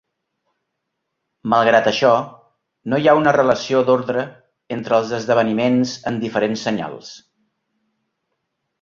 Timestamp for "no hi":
2.95-3.11